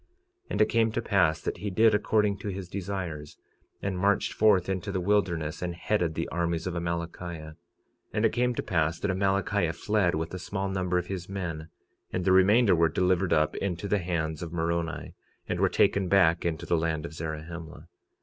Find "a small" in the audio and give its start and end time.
10.33-10.69